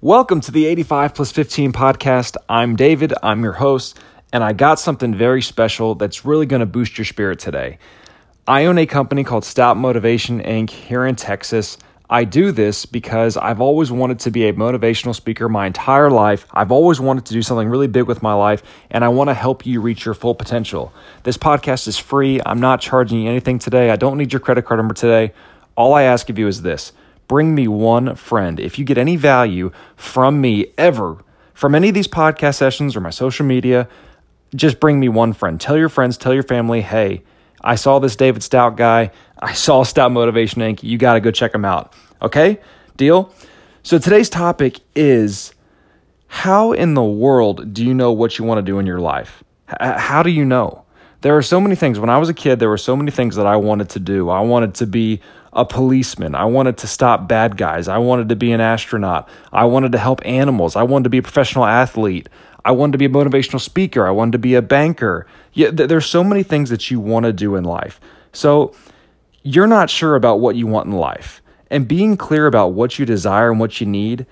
Welcome 0.00 0.40
to 0.42 0.52
the 0.52 0.66
85 0.66 1.12
plus 1.12 1.32
15 1.32 1.72
podcast. 1.72 2.36
I'm 2.48 2.76
David, 2.76 3.12
I'm 3.20 3.42
your 3.42 3.54
host, 3.54 3.98
and 4.32 4.44
I 4.44 4.52
got 4.52 4.78
something 4.78 5.12
very 5.12 5.42
special 5.42 5.96
that's 5.96 6.24
really 6.24 6.46
going 6.46 6.60
to 6.60 6.66
boost 6.66 6.98
your 6.98 7.04
spirit 7.04 7.40
today. 7.40 7.80
I 8.46 8.66
own 8.66 8.78
a 8.78 8.86
company 8.86 9.24
called 9.24 9.44
Stout 9.44 9.76
Motivation 9.76 10.40
Inc. 10.40 10.70
here 10.70 11.04
in 11.04 11.16
Texas. 11.16 11.78
I 12.08 12.22
do 12.22 12.52
this 12.52 12.86
because 12.86 13.36
I've 13.36 13.60
always 13.60 13.90
wanted 13.90 14.20
to 14.20 14.30
be 14.30 14.46
a 14.46 14.52
motivational 14.52 15.16
speaker 15.16 15.48
my 15.48 15.66
entire 15.66 16.12
life. 16.12 16.46
I've 16.52 16.70
always 16.70 17.00
wanted 17.00 17.26
to 17.26 17.32
do 17.32 17.42
something 17.42 17.68
really 17.68 17.88
big 17.88 18.04
with 18.04 18.22
my 18.22 18.34
life, 18.34 18.62
and 18.92 19.04
I 19.04 19.08
want 19.08 19.30
to 19.30 19.34
help 19.34 19.66
you 19.66 19.80
reach 19.80 20.04
your 20.04 20.14
full 20.14 20.36
potential. 20.36 20.92
This 21.24 21.36
podcast 21.36 21.88
is 21.88 21.98
free. 21.98 22.40
I'm 22.46 22.60
not 22.60 22.80
charging 22.80 23.22
you 23.22 23.28
anything 23.28 23.58
today. 23.58 23.90
I 23.90 23.96
don't 23.96 24.16
need 24.16 24.32
your 24.32 24.38
credit 24.38 24.64
card 24.64 24.78
number 24.78 24.94
today. 24.94 25.32
All 25.76 25.92
I 25.92 26.04
ask 26.04 26.30
of 26.30 26.38
you 26.38 26.46
is 26.46 26.62
this 26.62 26.92
bring 27.28 27.54
me 27.54 27.68
one 27.68 28.14
friend. 28.16 28.58
If 28.58 28.78
you 28.78 28.84
get 28.84 28.98
any 28.98 29.16
value 29.16 29.70
from 29.96 30.40
me 30.40 30.72
ever, 30.76 31.22
from 31.54 31.74
any 31.74 31.88
of 31.88 31.94
these 31.94 32.08
podcast 32.08 32.56
sessions 32.56 32.96
or 32.96 33.00
my 33.00 33.10
social 33.10 33.46
media, 33.46 33.88
just 34.54 34.80
bring 34.80 34.98
me 34.98 35.08
one 35.08 35.32
friend. 35.32 35.60
Tell 35.60 35.76
your 35.76 35.88
friends, 35.88 36.16
tell 36.16 36.34
your 36.34 36.42
family, 36.42 36.80
hey, 36.80 37.22
I 37.60 37.74
saw 37.74 37.98
this 37.98 38.16
David 38.16 38.42
Stout 38.42 38.76
guy. 38.76 39.10
I 39.38 39.52
saw 39.52 39.82
Stout 39.84 40.12
Motivation 40.12 40.62
Inc. 40.62 40.82
You 40.82 40.98
got 40.98 41.14
to 41.14 41.20
go 41.20 41.30
check 41.30 41.54
him 41.54 41.64
out. 41.64 41.92
Okay? 42.22 42.58
Deal? 42.96 43.32
So 43.82 43.98
today's 43.98 44.28
topic 44.28 44.80
is 44.94 45.54
how 46.26 46.72
in 46.72 46.94
the 46.94 47.02
world 47.02 47.72
do 47.72 47.84
you 47.84 47.94
know 47.94 48.12
what 48.12 48.38
you 48.38 48.44
want 48.44 48.58
to 48.58 48.62
do 48.62 48.78
in 48.78 48.86
your 48.86 49.00
life? 49.00 49.42
H- 49.70 49.98
how 49.98 50.22
do 50.22 50.30
you 50.30 50.44
know? 50.44 50.84
There 51.20 51.36
are 51.36 51.42
so 51.42 51.60
many 51.60 51.74
things. 51.74 51.98
When 51.98 52.10
I 52.10 52.18
was 52.18 52.28
a 52.28 52.34
kid, 52.34 52.60
there 52.60 52.68
were 52.68 52.78
so 52.78 52.94
many 52.96 53.10
things 53.10 53.36
that 53.36 53.46
I 53.46 53.56
wanted 53.56 53.88
to 53.90 53.98
do. 53.98 54.28
I 54.28 54.40
wanted 54.40 54.74
to 54.76 54.86
be 54.86 55.20
a 55.52 55.64
policeman. 55.64 56.34
I 56.34 56.44
wanted 56.44 56.78
to 56.78 56.86
stop 56.86 57.26
bad 57.26 57.56
guys. 57.56 57.88
I 57.88 57.98
wanted 57.98 58.28
to 58.28 58.36
be 58.36 58.52
an 58.52 58.60
astronaut. 58.60 59.28
I 59.52 59.64
wanted 59.64 59.92
to 59.92 59.98
help 59.98 60.24
animals. 60.24 60.76
I 60.76 60.84
wanted 60.84 61.04
to 61.04 61.10
be 61.10 61.18
a 61.18 61.22
professional 61.22 61.64
athlete. 61.64 62.28
I 62.64 62.70
wanted 62.70 62.92
to 62.92 62.98
be 62.98 63.06
a 63.06 63.08
motivational 63.08 63.60
speaker. 63.60 64.06
I 64.06 64.10
wanted 64.10 64.32
to 64.32 64.38
be 64.38 64.54
a 64.54 64.62
banker. 64.62 65.26
Yeah, 65.54 65.70
th- 65.70 65.88
there's 65.88 66.06
so 66.06 66.22
many 66.22 66.42
things 66.42 66.70
that 66.70 66.90
you 66.90 67.00
want 67.00 67.24
to 67.24 67.32
do 67.32 67.56
in 67.56 67.64
life. 67.64 68.00
So 68.32 68.74
you're 69.42 69.66
not 69.66 69.90
sure 69.90 70.14
about 70.14 70.38
what 70.38 70.54
you 70.54 70.66
want 70.66 70.86
in 70.86 70.92
life. 70.92 71.42
And 71.70 71.88
being 71.88 72.16
clear 72.16 72.46
about 72.46 72.68
what 72.68 72.98
you 72.98 73.06
desire 73.06 73.50
and 73.50 73.58
what 73.58 73.80
you 73.80 73.86
need 73.86 74.26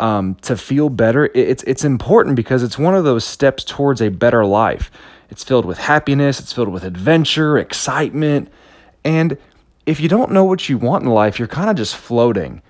um, 0.00 0.36
to 0.42 0.56
feel 0.56 0.88
better, 0.90 1.30
it's, 1.34 1.62
it's 1.64 1.84
important 1.84 2.36
because 2.36 2.62
it's 2.62 2.78
one 2.78 2.94
of 2.94 3.04
those 3.04 3.24
steps 3.24 3.64
towards 3.64 4.00
a 4.00 4.10
better 4.10 4.44
life. 4.44 4.90
It's 5.30 5.44
filled 5.44 5.64
with 5.64 5.78
happiness, 5.78 6.40
it's 6.40 6.52
filled 6.52 6.68
with 6.68 6.84
adventure, 6.84 7.58
excitement. 7.58 8.50
And 9.04 9.36
if 9.86 10.00
you 10.00 10.08
don't 10.08 10.32
know 10.32 10.44
what 10.44 10.68
you 10.68 10.78
want 10.78 11.04
in 11.04 11.10
life, 11.10 11.38
you're 11.38 11.48
kind 11.48 11.70
of 11.70 11.76
just 11.76 11.96
floating. 11.96 12.62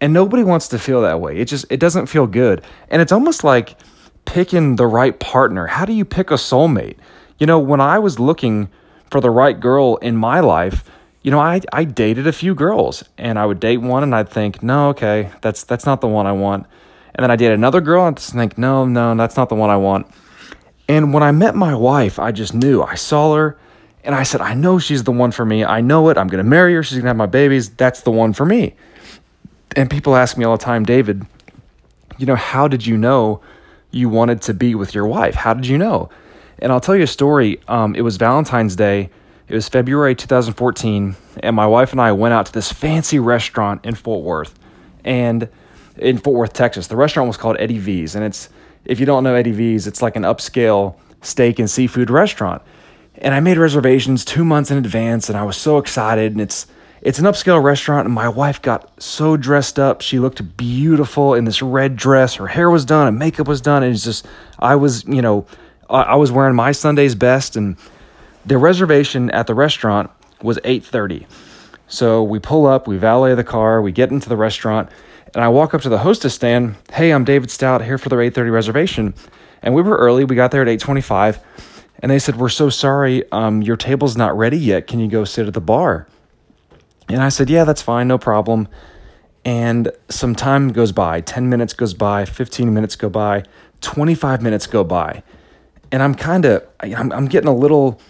And 0.00 0.12
nobody 0.12 0.42
wants 0.42 0.68
to 0.68 0.78
feel 0.78 1.02
that 1.02 1.20
way. 1.20 1.38
It 1.38 1.46
just 1.46 1.66
it 1.70 1.78
doesn't 1.78 2.06
feel 2.06 2.26
good. 2.26 2.62
And 2.88 3.00
it's 3.00 3.12
almost 3.12 3.44
like 3.44 3.76
picking 4.24 4.76
the 4.76 4.86
right 4.86 5.18
partner. 5.18 5.66
How 5.66 5.84
do 5.84 5.92
you 5.92 6.04
pick 6.04 6.30
a 6.30 6.34
soulmate? 6.34 6.96
You 7.38 7.46
know, 7.46 7.58
when 7.58 7.80
I 7.80 7.98
was 7.98 8.18
looking 8.18 8.68
for 9.10 9.20
the 9.20 9.30
right 9.30 9.58
girl 9.58 9.96
in 9.96 10.16
my 10.16 10.40
life, 10.40 10.84
you 11.22 11.30
know, 11.30 11.38
I, 11.38 11.60
I 11.72 11.84
dated 11.84 12.26
a 12.26 12.32
few 12.32 12.54
girls 12.54 13.04
and 13.16 13.38
I 13.38 13.46
would 13.46 13.60
date 13.60 13.78
one 13.78 14.02
and 14.02 14.14
I'd 14.14 14.28
think, 14.28 14.62
no, 14.62 14.88
okay, 14.88 15.30
that's 15.40 15.64
that's 15.64 15.86
not 15.86 16.00
the 16.00 16.08
one 16.08 16.26
I 16.26 16.32
want. 16.32 16.66
And 17.14 17.22
then 17.22 17.30
I 17.30 17.36
date 17.36 17.52
another 17.52 17.80
girl 17.80 18.06
and 18.06 18.16
I'd 18.16 18.22
think, 18.22 18.58
no, 18.58 18.84
no, 18.86 19.14
that's 19.14 19.36
not 19.36 19.48
the 19.48 19.54
one 19.54 19.70
I 19.70 19.76
want. 19.76 20.06
And 20.88 21.14
when 21.14 21.22
I 21.22 21.30
met 21.32 21.54
my 21.54 21.74
wife, 21.74 22.18
I 22.18 22.32
just 22.32 22.54
knew. 22.54 22.82
I 22.82 22.96
saw 22.96 23.34
her 23.34 23.58
and 24.04 24.14
I 24.14 24.24
said, 24.24 24.40
I 24.40 24.54
know 24.54 24.78
she's 24.78 25.04
the 25.04 25.12
one 25.12 25.30
for 25.30 25.44
me. 25.44 25.64
I 25.64 25.80
know 25.80 26.08
it. 26.08 26.18
I'm 26.18 26.28
going 26.28 26.42
to 26.42 26.48
marry 26.48 26.74
her. 26.74 26.82
She's 26.82 26.96
going 26.96 27.04
to 27.04 27.08
have 27.08 27.16
my 27.16 27.26
babies. 27.26 27.70
That's 27.70 28.02
the 28.02 28.10
one 28.10 28.32
for 28.32 28.44
me. 28.44 28.74
And 29.76 29.90
people 29.90 30.16
ask 30.16 30.36
me 30.36 30.44
all 30.44 30.56
the 30.56 30.64
time, 30.64 30.84
David, 30.84 31.24
you 32.18 32.26
know, 32.26 32.34
how 32.34 32.68
did 32.68 32.84
you 32.84 32.96
know 32.96 33.40
you 33.90 34.08
wanted 34.08 34.42
to 34.42 34.54
be 34.54 34.74
with 34.74 34.94
your 34.94 35.06
wife? 35.06 35.34
How 35.34 35.54
did 35.54 35.66
you 35.66 35.78
know? 35.78 36.10
And 36.58 36.72
I'll 36.72 36.80
tell 36.80 36.96
you 36.96 37.04
a 37.04 37.08
story. 37.08 37.60
Um, 37.68 37.94
it 37.94 38.02
was 38.02 38.16
Valentine's 38.16 38.76
Day. 38.76 39.10
It 39.48 39.54
was 39.54 39.68
February 39.68 40.14
2014. 40.14 41.16
And 41.42 41.56
my 41.56 41.66
wife 41.66 41.92
and 41.92 42.00
I 42.00 42.12
went 42.12 42.34
out 42.34 42.46
to 42.46 42.52
this 42.52 42.72
fancy 42.72 43.18
restaurant 43.18 43.84
in 43.84 43.94
Fort 43.94 44.24
Worth. 44.24 44.58
And 45.04 45.48
in 45.96 46.18
Fort 46.18 46.36
Worth, 46.36 46.52
Texas. 46.52 46.88
The 46.88 46.96
restaurant 46.96 47.28
was 47.28 47.36
called 47.36 47.56
Eddie 47.58 47.78
V's. 47.78 48.14
And 48.14 48.24
it's, 48.24 48.48
if 48.84 49.00
you 49.00 49.06
don't 49.06 49.24
know 49.24 49.34
Eddie 49.34 49.52
V's, 49.52 49.86
it's 49.86 50.02
like 50.02 50.16
an 50.16 50.22
upscale 50.22 50.96
steak 51.20 51.58
and 51.58 51.70
seafood 51.70 52.10
restaurant 52.10 52.62
and 53.22 53.34
I 53.34 53.40
made 53.40 53.56
reservations 53.56 54.24
two 54.24 54.44
months 54.44 54.70
in 54.70 54.78
advance, 54.78 55.28
and 55.28 55.38
I 55.38 55.44
was 55.44 55.56
so 55.56 55.78
excited. 55.78 56.32
And 56.32 56.40
it's 56.40 56.66
it's 57.00 57.18
an 57.18 57.24
upscale 57.24 57.62
restaurant, 57.62 58.06
and 58.06 58.14
my 58.14 58.28
wife 58.28 58.62
got 58.62 58.90
so 59.02 59.36
dressed 59.36 59.78
up. 59.78 60.00
She 60.00 60.18
looked 60.18 60.56
beautiful 60.56 61.34
in 61.34 61.44
this 61.44 61.62
red 61.62 61.96
dress. 61.96 62.34
Her 62.34 62.48
hair 62.48 62.70
was 62.70 62.84
done, 62.84 63.08
and 63.08 63.18
makeup 63.18 63.48
was 63.48 63.60
done, 63.60 63.82
and 63.82 63.94
it's 63.94 64.04
just 64.04 64.26
I 64.58 64.76
was 64.76 65.04
you 65.04 65.22
know 65.22 65.46
I, 65.88 66.16
was 66.16 66.32
wearing 66.32 66.54
my 66.54 66.72
Sunday's 66.72 67.14
best, 67.14 67.56
and 67.56 67.76
the 68.44 68.58
reservation 68.58 69.30
at 69.30 69.46
the 69.46 69.54
restaurant 69.54 70.10
was 70.42 70.58
eight 70.64 70.84
thirty. 70.84 71.26
So 71.86 72.22
we 72.22 72.38
pull 72.38 72.66
up, 72.66 72.88
we 72.88 72.96
valet 72.96 73.34
the 73.34 73.44
car, 73.44 73.82
we 73.82 73.92
get 73.92 74.10
into 74.10 74.28
the 74.30 74.36
restaurant, 74.36 74.88
and 75.34 75.44
I 75.44 75.48
walk 75.48 75.74
up 75.74 75.80
to 75.82 75.88
the 75.88 75.98
hostess 75.98 76.34
stand. 76.34 76.76
Hey, 76.92 77.10
I'm 77.12 77.24
David 77.24 77.50
Stout 77.50 77.84
here 77.84 77.98
for 77.98 78.08
the 78.08 78.18
eight 78.20 78.34
thirty 78.34 78.50
reservation, 78.50 79.14
and 79.62 79.74
we 79.74 79.82
were 79.82 79.96
early. 79.96 80.24
We 80.24 80.36
got 80.36 80.50
there 80.50 80.62
at 80.62 80.68
eight 80.68 80.80
twenty 80.80 81.00
five 81.00 81.40
and 82.02 82.10
they 82.10 82.18
said, 82.18 82.36
We're 82.36 82.48
so 82.48 82.68
sorry, 82.68 83.30
um, 83.30 83.62
your 83.62 83.76
table's 83.76 84.16
not 84.16 84.36
ready 84.36 84.58
yet. 84.58 84.88
Can 84.88 84.98
you 84.98 85.08
go 85.08 85.24
sit 85.24 85.46
at 85.46 85.54
the 85.54 85.60
bar? 85.60 86.08
And 87.08 87.22
I 87.22 87.28
said, 87.28 87.48
Yeah, 87.48 87.64
that's 87.64 87.80
fine, 87.80 88.08
no 88.08 88.18
problem. 88.18 88.68
And 89.44 89.90
some 90.08 90.34
time 90.34 90.72
goes 90.72 90.92
by 90.92 91.20
10 91.20 91.48
minutes 91.48 91.72
goes 91.72 91.94
by, 91.94 92.24
15 92.24 92.74
minutes 92.74 92.96
go 92.96 93.08
by, 93.08 93.44
25 93.80 94.42
minutes 94.42 94.66
go 94.66 94.84
by. 94.84 95.22
And 95.90 96.02
I'm 96.02 96.14
kind 96.14 96.44
of, 96.44 96.66
I'm, 96.80 97.12
I'm 97.12 97.26
getting 97.26 97.48
a 97.48 97.54
little 97.54 98.00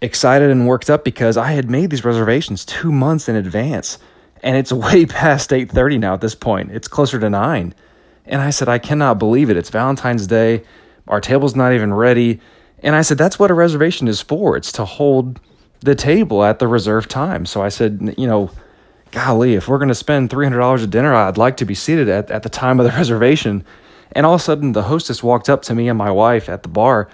excited 0.00 0.50
and 0.50 0.66
worked 0.66 0.90
up 0.90 1.04
because 1.04 1.36
I 1.36 1.52
had 1.52 1.70
made 1.70 1.90
these 1.90 2.04
reservations 2.04 2.64
two 2.64 2.90
months 2.90 3.28
in 3.28 3.36
advance. 3.36 3.98
And 4.42 4.56
it's 4.56 4.72
way 4.72 5.06
past 5.06 5.50
8.30 5.50 6.00
now 6.00 6.14
at 6.14 6.20
this 6.20 6.34
point. 6.34 6.70
It's 6.72 6.88
closer 6.88 7.18
to 7.18 7.30
9. 7.30 7.74
And 8.26 8.40
I 8.40 8.50
said, 8.50 8.68
I 8.68 8.78
cannot 8.78 9.18
believe 9.18 9.50
it. 9.50 9.56
It's 9.56 9.70
Valentine's 9.70 10.26
Day. 10.26 10.62
Our 11.08 11.20
table's 11.20 11.56
not 11.56 11.72
even 11.72 11.92
ready 11.92 12.40
and 12.82 12.96
I 12.96 13.02
said, 13.02 13.18
that's 13.18 13.38
what 13.38 13.50
a 13.50 13.54
reservation 13.54 14.08
is 14.08 14.22
for. 14.22 14.56
It's 14.56 14.72
to 14.72 14.84
hold 14.84 15.40
the 15.80 15.94
table 15.94 16.44
at 16.44 16.58
the 16.58 16.68
reserved 16.68 17.10
time. 17.10 17.46
So 17.46 17.62
I 17.62 17.68
said, 17.68 18.14
you 18.16 18.26
know, 18.26 18.50
golly, 19.10 19.54
if 19.54 19.68
we're 19.68 19.78
going 19.78 19.88
to 19.88 19.94
spend 19.94 20.30
$300 20.30 20.82
at 20.82 20.90
dinner, 20.90 21.14
I'd 21.14 21.38
like 21.38 21.56
to 21.58 21.64
be 21.64 21.74
seated 21.74 22.08
at, 22.08 22.30
at 22.30 22.42
the 22.42 22.48
time 22.48 22.80
of 22.80 22.86
the 22.86 22.92
reservation. 22.96 23.64
And 24.12 24.26
all 24.26 24.34
of 24.34 24.40
a 24.40 24.44
sudden, 24.44 24.72
the 24.72 24.84
hostess 24.84 25.22
walked 25.22 25.48
up 25.48 25.62
to 25.62 25.74
me 25.74 25.88
and 25.88 25.98
my 25.98 26.10
wife 26.10 26.48
at 26.48 26.62
the 26.62 26.68
bar 26.68 27.08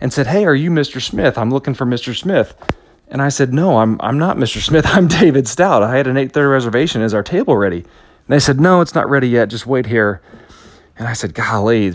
and 0.00 0.12
said, 0.12 0.28
Hey, 0.28 0.44
are 0.44 0.54
you 0.54 0.70
Mr. 0.70 1.02
Smith? 1.02 1.36
I'm 1.36 1.50
looking 1.50 1.74
for 1.74 1.84
Mr. 1.84 2.16
Smith. 2.16 2.54
And 3.10 3.22
I 3.22 3.28
said, 3.28 3.52
No, 3.52 3.78
I'm, 3.78 4.00
I'm 4.00 4.18
not 4.18 4.36
Mr. 4.36 4.62
Smith. 4.62 4.86
I'm 4.88 5.08
David 5.08 5.48
Stout. 5.48 5.82
I 5.82 5.96
had 5.96 6.06
an 6.06 6.16
8:30 6.16 6.50
reservation. 6.50 7.02
Is 7.02 7.14
our 7.14 7.22
table 7.22 7.56
ready? 7.56 7.78
And 7.78 7.86
they 8.28 8.38
said, 8.38 8.60
No, 8.60 8.80
it's 8.80 8.94
not 8.94 9.08
ready 9.08 9.28
yet. 9.28 9.48
Just 9.48 9.66
wait 9.66 9.86
here. 9.86 10.20
And 10.98 11.06
I 11.06 11.12
said, 11.12 11.32
golly, 11.32 11.94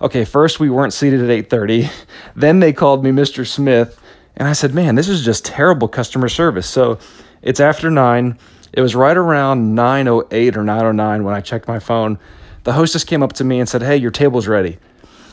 okay, 0.00 0.24
first 0.24 0.60
we 0.60 0.68
weren't 0.68 0.92
seated 0.92 1.22
at 1.22 1.48
8.30. 1.48 1.90
Then 2.36 2.60
they 2.60 2.72
called 2.72 3.02
me 3.02 3.10
Mr. 3.10 3.46
Smith. 3.46 3.98
And 4.36 4.46
I 4.46 4.52
said, 4.52 4.74
man, 4.74 4.94
this 4.94 5.08
is 5.08 5.24
just 5.24 5.44
terrible 5.44 5.88
customer 5.88 6.28
service. 6.28 6.68
So 6.68 6.98
it's 7.42 7.60
after 7.60 7.90
9. 7.90 8.38
It 8.72 8.80
was 8.80 8.94
right 8.94 9.16
around 9.16 9.76
9.08 9.76 10.56
or 10.56 10.62
9.09 10.62 11.24
when 11.24 11.34
I 11.34 11.40
checked 11.40 11.68
my 11.68 11.78
phone. 11.78 12.18
The 12.64 12.72
hostess 12.72 13.04
came 13.04 13.22
up 13.22 13.34
to 13.34 13.44
me 13.44 13.60
and 13.60 13.68
said, 13.68 13.82
hey, 13.82 13.96
your 13.96 14.10
table's 14.10 14.48
ready. 14.48 14.78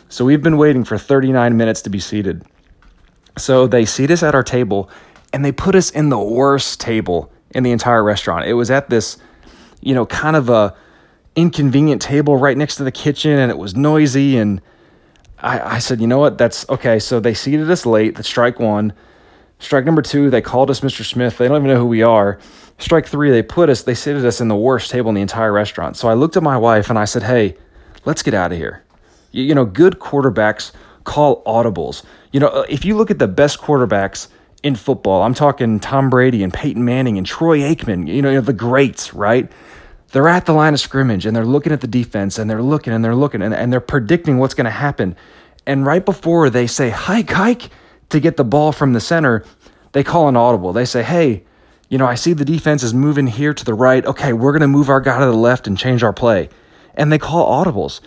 So 0.09 0.25
we've 0.25 0.41
been 0.41 0.57
waiting 0.57 0.83
for 0.83 0.97
39 0.97 1.55
minutes 1.55 1.81
to 1.83 1.89
be 1.89 1.99
seated. 1.99 2.43
So 3.37 3.67
they 3.67 3.85
seat 3.85 4.11
us 4.11 4.23
at 4.23 4.35
our 4.35 4.43
table 4.43 4.89
and 5.33 5.43
they 5.43 5.51
put 5.51 5.75
us 5.75 5.89
in 5.91 6.09
the 6.09 6.19
worst 6.19 6.79
table 6.79 7.31
in 7.51 7.63
the 7.63 7.71
entire 7.71 8.03
restaurant. 8.03 8.45
It 8.45 8.53
was 8.53 8.71
at 8.71 8.89
this, 8.89 9.17
you 9.81 9.93
know, 9.93 10.05
kind 10.05 10.35
of 10.35 10.49
a 10.49 10.75
inconvenient 11.35 12.01
table 12.01 12.37
right 12.37 12.57
next 12.57 12.75
to 12.77 12.83
the 12.83 12.91
kitchen 12.91 13.31
and 13.31 13.51
it 13.51 13.57
was 13.57 13.75
noisy. 13.75 14.37
And 14.37 14.61
I, 15.39 15.75
I 15.75 15.79
said, 15.79 16.01
you 16.01 16.07
know 16.07 16.19
what? 16.19 16.37
That's 16.37 16.67
okay. 16.69 16.99
So 16.99 17.19
they 17.19 17.33
seated 17.33 17.69
us 17.69 17.85
late. 17.85 18.15
That's 18.15 18.27
strike 18.27 18.59
one. 18.59 18.93
Strike 19.59 19.85
number 19.85 20.01
two, 20.01 20.29
they 20.29 20.41
called 20.41 20.69
us 20.69 20.79
Mr. 20.79 21.03
Smith. 21.03 21.37
They 21.37 21.47
don't 21.47 21.57
even 21.57 21.67
know 21.67 21.79
who 21.79 21.85
we 21.85 22.01
are. 22.01 22.39
Strike 22.77 23.07
three, 23.07 23.29
they 23.29 23.43
put 23.43 23.69
us, 23.69 23.83
they 23.83 23.93
seated 23.93 24.25
us 24.25 24.39
in 24.39 24.47
the 24.47 24.55
worst 24.55 24.89
table 24.89 25.09
in 25.09 25.15
the 25.15 25.21
entire 25.21 25.51
restaurant. 25.51 25.97
So 25.97 26.07
I 26.07 26.13
looked 26.13 26.37
at 26.37 26.43
my 26.43 26.57
wife 26.57 26.89
and 26.89 26.97
I 26.97 27.03
said, 27.03 27.23
hey, 27.23 27.57
let's 28.05 28.23
get 28.23 28.33
out 28.33 28.53
of 28.53 28.57
here. 28.57 28.83
You, 29.31 29.43
you 29.43 29.53
know, 29.53 29.65
good 29.65 29.99
quarterbacks 29.99 30.71
call 31.03 31.43
audibles. 31.43 32.03
You 32.31 32.39
know, 32.39 32.47
uh, 32.47 32.65
if 32.69 32.85
you 32.85 32.95
look 32.95 33.11
at 33.11 33.19
the 33.19 33.27
best 33.27 33.59
quarterbacks 33.59 34.29
in 34.63 34.75
football, 34.75 35.23
I'm 35.23 35.33
talking 35.33 35.79
Tom 35.79 36.09
Brady 36.09 36.43
and 36.43 36.53
Peyton 36.53 36.83
Manning 36.83 37.17
and 37.17 37.25
Troy 37.25 37.59
Aikman, 37.59 38.07
you 38.07 38.21
know, 38.21 38.41
the 38.41 38.53
greats, 38.53 39.13
right? 39.13 39.49
they're 40.11 40.27
at 40.27 40.45
the 40.45 40.53
line 40.53 40.73
of 40.73 40.79
scrimmage 40.79 41.25
and 41.25 41.35
they're 41.35 41.45
looking 41.45 41.71
at 41.71 41.81
the 41.81 41.87
defense 41.87 42.39
and 42.39 42.49
they're 42.49 42.63
looking 42.63 42.93
and 42.93 43.03
they're 43.03 43.15
looking 43.15 43.41
and, 43.41 43.53
and 43.53 43.71
they're 43.71 43.79
predicting 43.79 44.37
what's 44.39 44.53
going 44.53 44.65
to 44.65 44.71
happen. 44.71 45.15
And 45.65 45.85
right 45.85 46.03
before 46.03 46.49
they 46.49 46.67
say, 46.67 46.89
hike, 46.89 47.29
hike, 47.29 47.69
to 48.09 48.19
get 48.19 48.37
the 48.37 48.43
ball 48.43 48.71
from 48.71 48.93
the 48.93 48.99
center, 48.99 49.45
they 49.91 50.03
call 50.03 50.27
an 50.27 50.35
audible. 50.35 50.73
They 50.73 50.85
say, 50.85 51.03
hey, 51.03 51.43
you 51.89 51.97
know, 51.97 52.07
I 52.07 52.15
see 52.15 52.33
the 52.33 52.45
defense 52.45 52.81
is 52.81 52.93
moving 52.93 53.27
here 53.27 53.53
to 53.53 53.65
the 53.65 53.73
right. 53.73 54.03
Okay, 54.05 54.33
we're 54.33 54.51
going 54.51 54.61
to 54.61 54.67
move 54.67 54.89
our 54.89 54.99
guy 54.99 55.19
to 55.19 55.25
the 55.25 55.33
left 55.33 55.67
and 55.67 55.77
change 55.77 56.01
our 56.03 56.13
play. 56.13 56.49
and 56.95 57.11
they 57.11 57.17
call 57.17 57.63
audibles. 57.63 58.01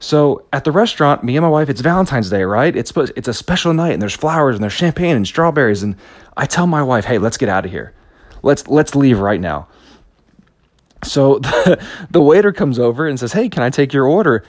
So 0.00 0.46
at 0.50 0.64
the 0.64 0.72
restaurant, 0.72 1.22
me 1.22 1.36
and 1.36 1.44
my 1.44 1.50
wife, 1.50 1.68
it's 1.68 1.82
Valentine's 1.82 2.30
Day, 2.30 2.42
right? 2.42 2.74
It's 2.74 2.90
it's 2.96 3.28
a 3.28 3.34
special 3.34 3.74
night, 3.74 3.92
and 3.92 4.00
there's 4.00 4.16
flowers, 4.16 4.56
and 4.56 4.62
there's 4.62 4.72
champagne 4.72 5.14
and 5.14 5.26
strawberries, 5.26 5.82
and 5.82 5.94
I 6.38 6.46
tell 6.46 6.66
my 6.66 6.82
wife, 6.82 7.04
"Hey, 7.04 7.18
let's 7.18 7.36
get 7.36 7.50
out 7.50 7.66
of 7.66 7.70
here. 7.70 7.92
Let's 8.42 8.66
let's 8.66 8.94
leave 8.94 9.18
right 9.18 9.40
now." 9.40 9.68
So 11.04 11.38
the, 11.40 11.84
the 12.10 12.22
waiter 12.22 12.50
comes 12.50 12.78
over 12.78 13.06
and 13.06 13.20
says, 13.20 13.34
"Hey, 13.34 13.50
can 13.50 13.62
I 13.62 13.68
take 13.68 13.92
your 13.92 14.06
order?" 14.06 14.42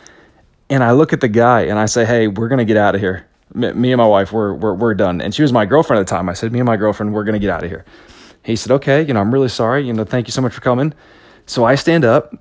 And 0.69 0.85
I 0.85 0.91
look 0.91 1.11
at 1.11 1.19
the 1.19 1.27
guy 1.27 1.63
and 1.63 1.77
I 1.77 1.85
say, 1.85 2.05
"Hey, 2.05 2.29
we're 2.29 2.47
gonna 2.47 2.65
get 2.65 2.77
out 2.77 2.95
of 2.95 3.01
here. 3.01 3.27
Me 3.53 3.91
and 3.91 3.97
my 3.97 4.07
wife, 4.07 4.31
we're 4.31 4.53
we're 4.53 4.73
we're 4.73 4.93
done." 4.93 5.19
And 5.19 5.35
she 5.35 5.41
was 5.41 5.51
my 5.51 5.65
girlfriend 5.65 5.99
at 5.99 6.07
the 6.07 6.11
time. 6.11 6.29
I 6.29 6.33
said, 6.33 6.53
"Me 6.53 6.59
and 6.59 6.65
my 6.65 6.77
girlfriend, 6.77 7.13
we're 7.13 7.25
gonna 7.25 7.39
get 7.39 7.49
out 7.49 7.65
of 7.65 7.69
here." 7.69 7.83
He 8.43 8.55
said, 8.55 8.71
"Okay, 8.71 9.01
you 9.03 9.13
know, 9.13 9.19
I'm 9.19 9.33
really 9.33 9.49
sorry. 9.49 9.85
You 9.85 9.91
know, 9.91 10.05
thank 10.05 10.27
you 10.27 10.31
so 10.31 10.41
much 10.41 10.53
for 10.53 10.61
coming." 10.61 10.93
So 11.45 11.65
I 11.65 11.75
stand 11.75 12.05
up. 12.05 12.33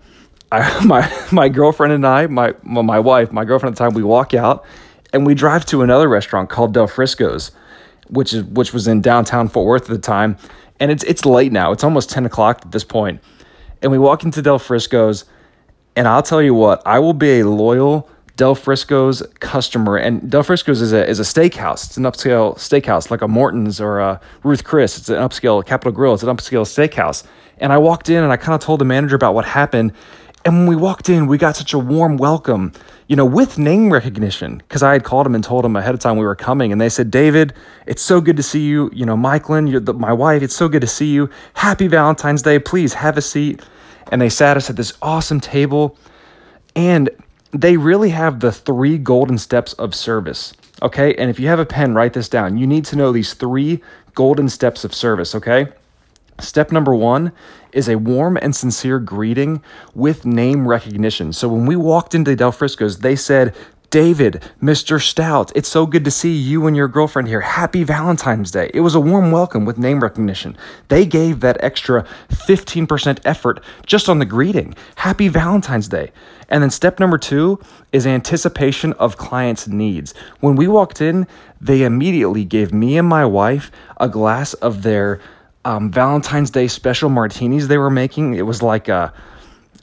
I, 0.53 0.85
my 0.85 1.11
my 1.31 1.49
girlfriend 1.49 1.93
and 1.93 2.07
I, 2.07 2.27
my 2.27 2.55
my 2.63 2.99
wife, 2.99 3.33
my 3.33 3.45
girlfriend 3.45 3.75
at 3.75 3.79
the 3.79 3.85
time, 3.85 3.95
we 3.95 4.03
walk 4.03 4.35
out 4.35 4.65
and 5.13 5.27
we 5.27 5.35
drive 5.35 5.67
to 5.67 5.83
another 5.83 6.09
restaurant 6.09 6.51
called 6.51 6.75
Del 6.75 6.87
Frisco's, 6.87 7.51
which 8.09 8.33
is 8.33 8.45
which 8.45 8.73
was 8.73 8.87
in 8.87 9.01
downtown 9.01 9.49
Fort 9.49 9.67
Worth 9.67 9.83
at 9.83 9.89
the 9.89 9.99
time. 9.99 10.37
And 10.79 10.91
it's 10.91 11.05
it's 11.05 11.25
late 11.25 11.53
now. 11.53 11.73
It's 11.73 11.85
almost 11.85 12.11
ten 12.11 12.27
o'clock 12.27 12.63
at 12.65 12.73
this 12.73 12.85
point. 12.85 13.21
And 13.83 13.91
we 13.91 13.99
walk 13.99 14.25
into 14.25 14.43
Del 14.43 14.59
Frisco's, 14.59 15.25
and 15.97 16.07
I'll 16.07 16.23
tell 16.23 16.43
you 16.43 16.55
what, 16.55 16.83
I 16.87 16.99
will 16.99 17.15
be 17.15 17.41
a 17.41 17.49
loyal 17.49 18.09
Del 18.37 18.55
Frisco's 18.55 19.23
customer, 19.41 19.97
and 19.97 20.31
Del 20.31 20.43
Frisco's 20.43 20.81
is 20.81 20.93
a 20.93 21.07
is 21.07 21.21
a 21.21 21.25
steakhouse. 21.25 21.87
It's 21.87 21.97
an 21.97 22.05
upscale 22.05 22.57
steakhouse, 22.57 23.11
like 23.11 23.23
a 23.23 23.29
Morton's 23.29 23.81
or 23.81 24.01
a 24.01 24.21
Ruth 24.43 24.65
Chris. 24.65 24.97
It's 24.97 25.09
an 25.11 25.17
upscale 25.17 25.65
Capital 25.65 25.93
Grille. 25.93 26.15
It's 26.15 26.23
an 26.23 26.35
upscale 26.35 26.65
steakhouse. 26.65 27.25
And 27.59 27.73
I 27.73 27.79
walked 27.79 28.09
in 28.09 28.23
and 28.23 28.33
I 28.33 28.39
kind 28.39 28.55
of 28.55 28.61
told 28.61 28.81
the 28.81 28.87
manager 28.87 29.15
about 29.15 29.35
what 29.35 29.45
happened. 29.45 29.93
And 30.45 30.57
when 30.57 30.67
we 30.67 30.77
walked 30.77 31.11
in, 31.11 31.27
we 31.27 31.37
got 31.37 31.55
such 31.55 31.75
a 31.75 31.79
warm 31.79 32.17
welcome, 32.17 32.73
you 33.09 33.17
know, 33.17 33.27
with 33.27 33.59
name 33.59 33.93
recognition, 33.93 34.57
because 34.57 34.83
I 34.83 34.93
had 34.93 35.05
called 35.05 35.27
him 35.27 35.35
and 35.35 35.45
told 35.45 35.67
him 35.67 35.77
ahead 35.77 35.95
of 35.95 36.01
time 36.01 36.17
we 36.17 36.25
were 36.25 36.35
coming. 36.35 36.73
And 36.73 36.81
they 36.81 36.89
said, 36.89 37.11
David, 37.11 37.53
it's 37.87 38.01
so 38.01 38.23
good 38.23 38.39
to 38.39 38.43
see 38.43 38.61
you. 38.67 38.91
You 38.95 39.05
know, 39.05 39.19
Michaelin, 39.19 39.67
you're 39.67 39.81
the, 39.81 39.93
my 39.93 40.13
wife, 40.13 40.43
it's 40.43 40.55
so 40.55 40.67
good 40.67 40.81
to 40.81 40.87
see 40.87 41.13
you. 41.13 41.29
Happy 41.55 41.89
Valentine's 41.89 42.41
Day. 42.41 42.59
Please 42.59 42.95
have 42.95 43.19
a 43.19 43.23
seat. 43.23 43.61
And 44.11 44.21
they 44.21 44.31
sat 44.31 44.57
us 44.57 44.71
at 44.71 44.77
this 44.77 44.95
awesome 45.03 45.41
table. 45.41 45.99
And 46.75 47.11
they 47.53 47.77
really 47.77 48.11
have 48.11 48.41
the 48.41 48.53
three 48.53 48.97
golden 48.97 49.37
steps 49.37 49.75
of 49.75 49.95
service. 49.95 50.55
Okay. 50.83 51.15
And 51.17 51.29
if 51.29 51.39
you 51.39 51.49
have 51.49 51.59
a 51.59 51.67
pen, 51.67 51.95
write 51.95 52.15
this 52.15 52.31
down. 52.31 52.57
You 52.57 52.67
need 52.67 52.87
to 52.87 52.97
know 52.97 53.13
these 53.13 53.35
three 53.35 53.83
golden 54.15 54.49
steps 54.49 54.85
of 54.85 54.95
service. 54.95 55.35
Okay. 55.35 55.69
Step 56.41 56.73
number 56.73 56.95
one 56.95 57.33
is 57.73 57.89
a 57.89 57.97
warm 57.97 58.37
and 58.41 58.55
sincere 58.55 58.99
greeting 58.99 59.63
with 59.95 60.25
name 60.25 60.67
recognition. 60.67 61.33
So 61.33 61.49
when 61.49 61.67
we 61.67 61.77
walked 61.77 62.15
into 62.15 62.35
Del 62.35 62.53
Frisco's, 62.53 62.99
they 62.99 63.17
said, 63.17 63.55
David, 63.91 64.49
Mr. 64.63 65.03
Stout, 65.03 65.51
it's 65.57 65.69
so 65.69 65.85
good 65.85 66.05
to 66.05 66.13
see 66.13 66.33
you 66.33 66.69
and 66.69 66.77
your 66.77 66.87
girlfriend 66.87 67.27
here. 67.27 67.41
Happy 67.41 67.83
Valentine's 67.83 68.53
Day. 68.53 68.71
It 68.73 68.83
was 68.83 68.95
a 68.95 69.01
warm 69.01 69.33
welcome 69.33 69.65
with 69.65 69.79
name 69.79 70.01
recognition. 70.01 70.57
They 70.87 71.05
gave 71.05 71.41
that 71.41 71.57
extra 71.59 72.07
15% 72.29 73.19
effort 73.25 73.61
just 73.87 74.09
on 74.09 74.21
the 74.21 74.25
greeting. 74.25 74.77
Happy 74.95 75.27
Valentine's 75.27 75.89
Day. 75.89 76.13
And 76.49 76.63
then 76.63 76.71
step 76.71 77.01
number 77.01 77.19
two 77.19 77.59
is 77.93 78.07
anticipation 78.07 78.93
of 78.93 79.17
clients' 79.17 79.67
needs. 79.67 80.15
When 80.39 80.55
we 80.55 80.69
walked 80.69 81.01
in, 81.01 81.27
they 81.61 81.83
immediately 81.83 82.45
gave 82.45 82.73
me 82.73 82.97
and 82.97 83.09
my 83.09 83.25
wife 83.25 83.73
a 83.97 84.09
glass 84.09 84.55
of 84.55 84.85
their 84.85 85.21
um, 85.65 85.91
Valentine's 85.91 86.51
Day 86.51 86.69
special 86.69 87.11
martinis 87.11 87.69
they 87.69 87.79
were 87.79 87.91
making. 87.91 88.35
It 88.35 88.47
was 88.47 88.63
like 88.63 88.89
a 88.89 89.13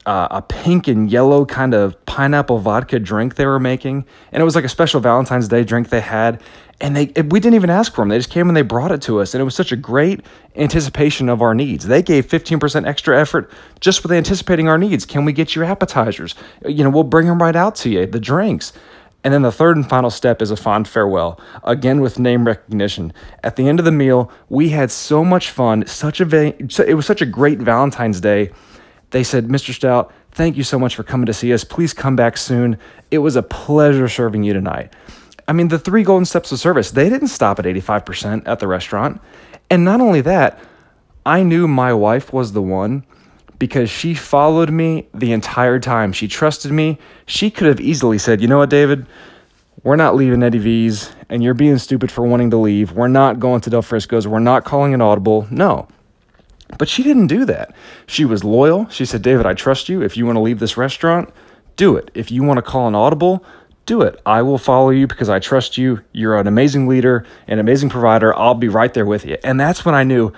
uh, 0.05 0.27
a 0.31 0.41
pink 0.41 0.87
and 0.87 1.11
yellow 1.11 1.45
kind 1.45 1.73
of 1.73 2.03
pineapple 2.05 2.59
vodka 2.59 2.97
drink 2.97 3.35
they 3.35 3.45
were 3.45 3.59
making, 3.59 4.05
and 4.31 4.41
it 4.41 4.45
was 4.45 4.55
like 4.55 4.63
a 4.63 4.69
special 4.69 5.01
Valentine's 5.01 5.49
Day 5.49 5.63
drink 5.63 5.89
they 5.89 5.99
had. 5.99 6.41
And 6.79 6.95
they 6.95 7.05
we 7.23 7.39
didn't 7.39 7.55
even 7.55 7.69
ask 7.69 7.93
for 7.93 8.01
them; 8.01 8.09
they 8.09 8.17
just 8.17 8.29
came 8.29 8.47
and 8.47 8.55
they 8.55 8.61
brought 8.61 8.91
it 8.91 9.01
to 9.03 9.19
us, 9.19 9.33
and 9.33 9.41
it 9.41 9.43
was 9.43 9.55
such 9.55 9.71
a 9.71 9.75
great 9.75 10.21
anticipation 10.55 11.27
of 11.27 11.41
our 11.41 11.55
needs. 11.55 11.87
They 11.87 12.01
gave 12.03 12.27
fifteen 12.27 12.59
percent 12.59 12.85
extra 12.85 13.19
effort 13.19 13.51
just 13.79 14.03
with 14.03 14.11
anticipating 14.11 14.67
our 14.67 14.77
needs. 14.77 15.03
Can 15.05 15.25
we 15.25 15.33
get 15.33 15.55
your 15.55 15.65
appetizers? 15.65 16.35
You 16.65 16.83
know, 16.83 16.91
we'll 16.91 17.03
bring 17.03 17.27
them 17.27 17.41
right 17.41 17.55
out 17.55 17.75
to 17.77 17.89
you. 17.89 18.05
The 18.05 18.19
drinks. 18.19 18.73
And 19.27 19.33
then 19.33 19.41
the 19.41 19.51
third 19.51 19.75
and 19.75 19.85
final 19.85 20.09
step 20.09 20.41
is 20.41 20.51
a 20.51 20.55
fond 20.55 20.87
farewell, 20.87 21.37
again 21.65 21.99
with 21.99 22.17
name 22.17 22.47
recognition. 22.47 23.11
At 23.43 23.57
the 23.57 23.67
end 23.67 23.77
of 23.77 23.83
the 23.83 23.91
meal, 23.91 24.31
we 24.47 24.69
had 24.69 24.89
so 24.89 25.25
much 25.25 25.49
fun, 25.49 25.85
such 25.85 26.21
a 26.21 26.55
it 26.87 26.93
was 26.93 27.05
such 27.05 27.21
a 27.21 27.25
great 27.25 27.59
Valentine's 27.59 28.21
Day 28.21 28.53
they 29.09 29.25
said, 29.25 29.49
Mr. 29.49 29.73
Stout, 29.73 30.13
thank 30.31 30.55
you 30.55 30.63
so 30.63 30.79
much 30.79 30.95
for 30.95 31.03
coming 31.03 31.25
to 31.25 31.33
see 31.33 31.51
us. 31.51 31.65
Please 31.65 31.91
come 31.93 32.15
back 32.15 32.37
soon. 32.37 32.79
It 33.11 33.17
was 33.17 33.35
a 33.35 33.43
pleasure 33.43 34.07
serving 34.07 34.43
you 34.43 34.53
tonight. 34.53 34.93
I 35.45 35.51
mean, 35.51 35.67
the 35.67 35.77
three 35.77 36.03
golden 36.03 36.23
steps 36.23 36.53
of 36.53 36.59
service, 36.59 36.91
they 36.91 37.09
didn't 37.09 37.27
stop 37.27 37.59
at 37.59 37.65
85% 37.65 38.43
at 38.45 38.59
the 38.59 38.67
restaurant. 38.67 39.19
And 39.69 39.83
not 39.83 39.99
only 39.99 40.21
that, 40.21 40.57
I 41.25 41.43
knew 41.43 41.67
my 41.67 41.93
wife 41.93 42.31
was 42.31 42.53
the 42.53 42.61
one 42.61 43.05
because 43.59 43.89
she 43.89 44.13
followed 44.13 44.69
me 44.69 45.07
the 45.13 45.31
entire 45.31 45.79
time. 45.79 46.13
She 46.13 46.27
trusted 46.27 46.71
me. 46.71 46.99
She 47.25 47.49
could 47.49 47.67
have 47.67 47.79
easily 47.79 48.17
said, 48.17 48.41
you 48.41 48.47
know 48.47 48.59
what, 48.59 48.69
David? 48.69 49.05
We're 49.83 49.95
not 49.95 50.15
leaving 50.15 50.43
Eddie 50.43 50.57
V's, 50.57 51.11
and 51.29 51.43
you're 51.43 51.53
being 51.53 51.77
stupid 51.77 52.11
for 52.11 52.23
wanting 52.23 52.49
to 52.51 52.57
leave. 52.57 52.91
We're 52.91 53.07
not 53.07 53.39
going 53.39 53.61
to 53.61 53.69
Del 53.69 53.81
Frisco's. 53.81 54.27
We're 54.27 54.39
not 54.39 54.65
calling 54.65 54.93
an 54.93 55.01
audible. 55.01 55.47
No. 55.49 55.87
But 56.77 56.89
she 56.89 57.03
didn't 57.03 57.27
do 57.27 57.45
that. 57.45 57.73
She 58.07 58.25
was 58.25 58.43
loyal. 58.43 58.89
She 58.89 59.05
said, 59.05 59.21
David, 59.21 59.45
I 59.45 59.53
trust 59.53 59.87
you. 59.87 60.01
If 60.01 60.17
you 60.17 60.25
want 60.25 60.35
to 60.35 60.41
leave 60.41 60.59
this 60.59 60.77
restaurant, 60.77 61.29
do 61.77 61.95
it. 61.95 62.11
If 62.13 62.31
you 62.31 62.43
want 62.43 62.57
to 62.57 62.61
call 62.61 62.87
an 62.87 62.95
audible, 62.95 63.45
do 63.85 64.01
it. 64.01 64.19
I 64.25 64.41
will 64.41 64.57
follow 64.57 64.89
you 64.89 65.07
because 65.07 65.29
I 65.29 65.39
trust 65.39 65.77
you. 65.77 66.01
You're 66.11 66.37
an 66.37 66.47
amazing 66.47 66.87
leader, 66.87 67.25
an 67.47 67.59
amazing 67.59 67.89
provider. 67.89 68.35
I'll 68.35 68.55
be 68.55 68.67
right 68.67 68.93
there 68.93 69.05
with 69.05 69.25
you. 69.25 69.37
And 69.43 69.59
that's 69.59 69.85
when 69.85 69.95
I 69.95 70.03
knew 70.03 70.33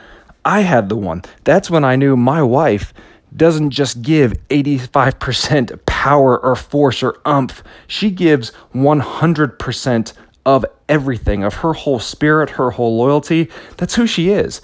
I 0.46 0.62
had 0.62 0.90
the 0.90 0.96
one. 0.96 1.24
That's 1.44 1.70
when 1.70 1.84
I 1.84 1.96
knew 1.96 2.16
my 2.16 2.42
wife 2.42 2.94
doesn't 3.36 3.70
just 3.70 4.02
give 4.02 4.34
85% 4.50 5.86
power 5.86 6.40
or 6.40 6.56
force 6.56 7.04
or 7.04 7.20
umph. 7.26 7.64
She 7.88 8.10
gives 8.10 8.52
100% 8.74 10.14
of 10.46 10.66
everything, 10.88 11.44
of 11.44 11.56
her 11.56 11.74
whole 11.74 12.00
spirit, 12.00 12.52
her 12.52 12.72
whole 12.72 12.98
loyalty. 12.98 13.50
That's 13.78 13.96
who 13.96 14.08
she 14.08 14.30
is. 14.30 14.62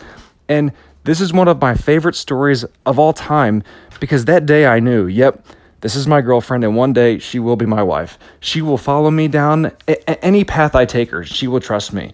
And 0.49 0.71
this 1.03 1.21
is 1.21 1.33
one 1.33 1.47
of 1.47 1.61
my 1.61 1.75
favorite 1.75 2.15
stories 2.15 2.65
of 2.85 2.97
all 2.97 3.13
time 3.13 3.63
because 3.99 4.25
that 4.25 4.45
day 4.45 4.65
I 4.65 4.79
knew, 4.79 5.05
yep, 5.05 5.45
this 5.81 5.95
is 5.95 6.07
my 6.07 6.21
girlfriend, 6.21 6.63
and 6.63 6.75
one 6.75 6.93
day 6.93 7.19
she 7.19 7.37
will 7.37 7.55
be 7.55 7.67
my 7.67 7.83
wife. 7.83 8.17
She 8.39 8.61
will 8.61 8.77
follow 8.77 9.11
me 9.11 9.27
down 9.27 9.71
a- 9.87 10.25
any 10.25 10.43
path 10.43 10.73
I 10.73 10.85
take 10.85 11.11
her. 11.11 11.23
She 11.23 11.47
will 11.47 11.59
trust 11.59 11.93
me 11.93 12.13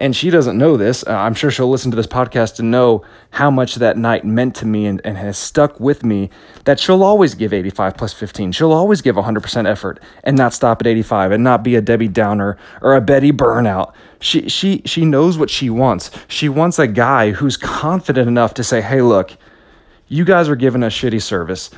and 0.00 0.16
she 0.16 0.30
doesn't 0.30 0.56
know 0.56 0.78
this. 0.78 1.04
Uh, 1.06 1.12
I'm 1.12 1.34
sure 1.34 1.50
she'll 1.50 1.68
listen 1.68 1.90
to 1.90 1.96
this 1.96 2.06
podcast 2.06 2.58
and 2.58 2.70
know 2.70 3.04
how 3.32 3.50
much 3.50 3.74
that 3.76 3.98
night 3.98 4.24
meant 4.24 4.56
to 4.56 4.66
me 4.66 4.86
and, 4.86 5.00
and 5.04 5.18
has 5.18 5.36
stuck 5.36 5.78
with 5.78 6.02
me 6.02 6.30
that 6.64 6.80
she'll 6.80 7.02
always 7.02 7.34
give 7.34 7.52
85 7.52 7.96
plus 7.98 8.14
15. 8.14 8.52
She'll 8.52 8.72
always 8.72 9.02
give 9.02 9.16
100% 9.16 9.68
effort 9.68 10.00
and 10.24 10.38
not 10.38 10.54
stop 10.54 10.80
at 10.80 10.86
85 10.86 11.32
and 11.32 11.44
not 11.44 11.62
be 11.62 11.76
a 11.76 11.82
Debbie 11.82 12.08
Downer 12.08 12.56
or 12.80 12.96
a 12.96 13.00
Betty 13.02 13.30
Burnout. 13.30 13.92
She, 14.20 14.48
she, 14.48 14.80
she 14.86 15.04
knows 15.04 15.36
what 15.36 15.50
she 15.50 15.68
wants. 15.68 16.10
She 16.28 16.48
wants 16.48 16.78
a 16.78 16.86
guy 16.86 17.32
who's 17.32 17.58
confident 17.58 18.26
enough 18.26 18.54
to 18.54 18.64
say, 18.64 18.80
hey, 18.80 19.02
look, 19.02 19.36
you 20.08 20.24
guys 20.24 20.48
are 20.48 20.56
giving 20.56 20.82
us 20.82 20.94
shitty 20.94 21.20
service 21.20 21.70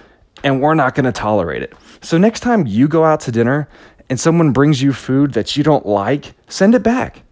and 0.45 0.63
we're 0.63 0.75
not 0.75 0.95
going 0.95 1.07
to 1.07 1.13
tolerate 1.13 1.63
it. 1.63 1.75
So 2.03 2.19
next 2.19 2.41
time 2.41 2.69
you 2.69 2.87
go 2.87 3.05
out 3.05 3.19
to 3.21 3.33
dinner 3.33 3.69
and 4.09 4.19
someone 4.19 4.53
brings 4.53 4.81
you 4.81 4.93
food 4.93 5.33
that 5.33 5.57
you 5.57 5.65
don't 5.65 5.87
like, 5.87 6.35
send 6.49 6.77
it 6.77 6.85
back 6.85 7.25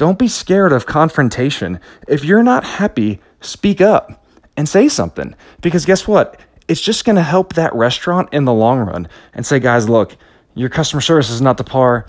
don't 0.00 0.18
be 0.18 0.28
scared 0.28 0.72
of 0.72 0.86
confrontation. 0.86 1.78
If 2.08 2.24
you're 2.24 2.42
not 2.42 2.64
happy, 2.64 3.20
speak 3.42 3.82
up 3.82 4.24
and 4.56 4.66
say 4.66 4.88
something. 4.88 5.34
Because 5.60 5.84
guess 5.84 6.08
what? 6.08 6.40
It's 6.68 6.80
just 6.80 7.04
going 7.04 7.16
to 7.16 7.22
help 7.22 7.52
that 7.52 7.74
restaurant 7.74 8.30
in 8.32 8.46
the 8.46 8.54
long 8.54 8.78
run. 8.78 9.08
And 9.34 9.44
say, 9.44 9.60
guys, 9.60 9.90
look, 9.90 10.16
your 10.54 10.70
customer 10.70 11.02
service 11.02 11.28
is 11.28 11.42
not 11.42 11.58
to 11.58 11.64
par. 11.64 12.06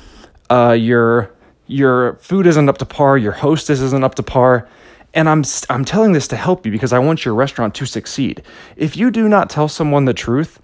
Uh, 0.50 0.72
your 0.72 1.36
your 1.68 2.16
food 2.22 2.48
isn't 2.48 2.70
up 2.70 2.78
to 2.78 2.86
par. 2.86 3.18
Your 3.18 3.34
hostess 3.34 3.82
isn't 3.82 4.06
up 4.06 4.16
to 4.16 4.24
par. 4.24 4.70
And 5.14 5.28
I'm 5.28 5.44
I'm 5.70 5.84
telling 5.84 6.14
this 6.14 6.30
to 6.30 6.38
help 6.38 6.66
you 6.66 6.72
because 6.72 6.94
I 6.94 7.00
want 7.00 7.26
your 7.26 7.34
restaurant 7.34 7.76
to 7.76 7.86
succeed. 7.86 8.42
If 8.78 8.96
you 8.96 9.12
do 9.12 9.28
not 9.28 9.50
tell 9.50 9.68
someone 9.68 10.06
the 10.06 10.14
truth, 10.14 10.62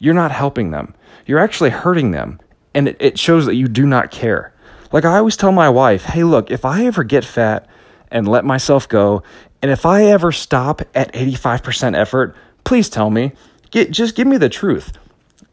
you're 0.00 0.12
not 0.12 0.32
helping 0.32 0.72
them. 0.72 0.92
You're 1.24 1.38
actually 1.38 1.70
hurting 1.70 2.10
them, 2.10 2.40
and 2.74 2.88
it, 2.88 2.96
it 2.98 3.16
shows 3.16 3.46
that 3.46 3.54
you 3.54 3.68
do 3.68 3.86
not 3.86 4.10
care. 4.10 4.53
Like 4.94 5.04
I 5.04 5.18
always 5.18 5.36
tell 5.36 5.50
my 5.50 5.68
wife, 5.68 6.04
hey, 6.04 6.22
look, 6.22 6.52
if 6.52 6.64
I 6.64 6.86
ever 6.86 7.02
get 7.02 7.24
fat 7.24 7.66
and 8.12 8.28
let 8.28 8.44
myself 8.44 8.88
go, 8.88 9.24
and 9.60 9.72
if 9.72 9.84
I 9.84 10.04
ever 10.04 10.30
stop 10.30 10.82
at 10.94 11.12
85% 11.12 11.98
effort, 11.98 12.36
please 12.62 12.88
tell 12.88 13.10
me. 13.10 13.32
Get, 13.72 13.90
just 13.90 14.14
give 14.14 14.28
me 14.28 14.36
the 14.36 14.48
truth. 14.48 14.92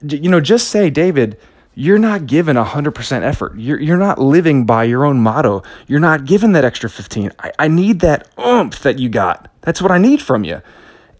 You 0.03 0.29
know, 0.29 0.41
just 0.41 0.67
say, 0.67 0.91
David, 0.91 1.39
you're 1.74 1.98
not 1.98 2.27
given 2.27 2.55
100% 2.55 3.24
effort. 3.24 3.57
You're, 3.57 3.79
you're 3.79 3.98
not 3.98 4.19
living 4.19 4.67
by 4.67 4.83
your 4.83 5.05
own 5.05 5.19
motto. 5.21 5.63
You're 5.88 6.00
not 6.00 6.25
given 6.25 6.51
that 6.51 6.63
extra 6.63 6.88
15. 6.88 7.31
I, 7.39 7.51
I 7.57 7.67
need 7.67 8.01
that 8.01 8.27
oomph 8.38 8.83
that 8.83 9.00
you 9.00 9.10
got. 9.10 9.51
That's 9.62 9.81
what 9.81 9.91
I 9.91 9.98
need 9.98 10.21
from 10.21 10.43
you. 10.43 10.62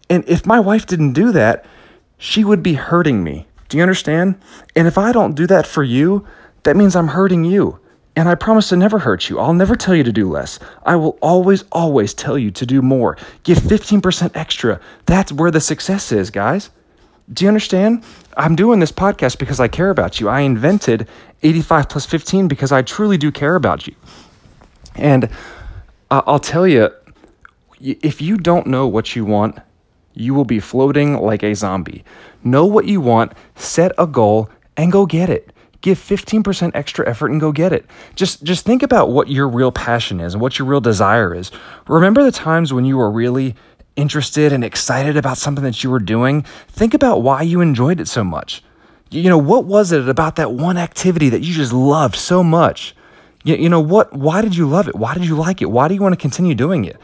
And 0.08 0.22
if 0.28 0.46
my 0.46 0.60
wife 0.60 0.86
didn't 0.86 1.14
do 1.14 1.32
that, 1.32 1.64
she 2.18 2.44
would 2.44 2.62
be 2.62 2.74
hurting 2.74 3.24
me 3.24 3.48
Do 3.68 3.78
you 3.78 3.82
understand? 3.82 4.40
And 4.76 4.86
if 4.86 4.96
I 4.96 5.10
don't 5.10 5.34
do 5.34 5.48
that 5.48 5.66
for 5.66 5.82
you, 5.82 6.24
that 6.62 6.76
means 6.76 6.94
I'm 6.94 7.08
hurting 7.08 7.42
you. 7.42 7.80
And 8.14 8.28
I 8.28 8.34
promise 8.34 8.68
to 8.68 8.76
never 8.76 8.98
hurt 8.98 9.30
you. 9.30 9.38
I'll 9.38 9.54
never 9.54 9.74
tell 9.74 9.94
you 9.94 10.02
to 10.04 10.12
do 10.12 10.28
less. 10.28 10.58
I 10.84 10.96
will 10.96 11.16
always, 11.22 11.64
always 11.72 12.12
tell 12.12 12.36
you 12.36 12.50
to 12.50 12.66
do 12.66 12.82
more. 12.82 13.16
Give 13.42 13.56
15% 13.56 14.36
extra. 14.36 14.80
That's 15.06 15.32
where 15.32 15.50
the 15.50 15.60
success 15.60 16.12
is, 16.12 16.30
guys. 16.30 16.68
Do 17.32 17.44
you 17.44 17.48
understand? 17.48 18.04
I'm 18.36 18.54
doing 18.54 18.80
this 18.80 18.92
podcast 18.92 19.38
because 19.38 19.60
I 19.60 19.68
care 19.68 19.88
about 19.88 20.20
you. 20.20 20.28
I 20.28 20.40
invented 20.40 21.08
85 21.42 21.88
plus 21.88 22.04
15 22.04 22.48
because 22.48 22.70
I 22.70 22.82
truly 22.82 23.16
do 23.16 23.32
care 23.32 23.54
about 23.54 23.86
you. 23.86 23.94
And 24.94 25.30
I'll 26.10 26.38
tell 26.38 26.68
you, 26.68 26.90
if 27.80 28.20
you 28.20 28.36
don't 28.36 28.66
know 28.66 28.86
what 28.86 29.16
you 29.16 29.24
want, 29.24 29.58
you 30.12 30.34
will 30.34 30.44
be 30.44 30.60
floating 30.60 31.16
like 31.16 31.42
a 31.42 31.54
zombie. 31.54 32.04
Know 32.44 32.66
what 32.66 32.84
you 32.84 33.00
want, 33.00 33.32
set 33.54 33.92
a 33.96 34.06
goal, 34.06 34.50
and 34.76 34.92
go 34.92 35.06
get 35.06 35.30
it 35.30 35.51
give 35.82 35.98
15% 35.98 36.70
extra 36.74 37.08
effort 37.08 37.30
and 37.30 37.40
go 37.40 37.52
get 37.52 37.72
it. 37.72 37.84
Just 38.14 38.42
just 38.42 38.64
think 38.64 38.82
about 38.82 39.10
what 39.10 39.28
your 39.28 39.48
real 39.48 39.72
passion 39.72 40.20
is 40.20 40.34
and 40.34 40.40
what 40.40 40.58
your 40.58 40.66
real 40.66 40.80
desire 40.80 41.34
is. 41.34 41.50
Remember 41.86 42.22
the 42.22 42.32
times 42.32 42.72
when 42.72 42.84
you 42.84 42.96
were 42.96 43.10
really 43.10 43.54
interested 43.96 44.52
and 44.52 44.64
excited 44.64 45.16
about 45.16 45.36
something 45.36 45.64
that 45.64 45.84
you 45.84 45.90
were 45.90 45.98
doing? 45.98 46.42
Think 46.68 46.94
about 46.94 47.22
why 47.22 47.42
you 47.42 47.60
enjoyed 47.60 48.00
it 48.00 48.08
so 48.08 48.24
much. 48.24 48.62
You 49.10 49.28
know, 49.28 49.38
what 49.38 49.66
was 49.66 49.92
it 49.92 50.08
about 50.08 50.36
that 50.36 50.52
one 50.52 50.78
activity 50.78 51.28
that 51.28 51.42
you 51.42 51.52
just 51.52 51.72
loved 51.72 52.16
so 52.16 52.42
much? 52.42 52.96
You, 53.44 53.68
know, 53.68 53.80
what 53.80 54.12
why 54.12 54.40
did 54.40 54.56
you 54.56 54.68
love 54.68 54.88
it? 54.88 54.94
Why 54.94 55.14
did 55.14 55.26
you 55.26 55.36
like 55.36 55.60
it? 55.60 55.70
Why 55.70 55.88
do 55.88 55.94
you 55.94 56.00
want 56.00 56.12
to 56.12 56.20
continue 56.20 56.54
doing 56.54 56.84
it? 56.84 56.96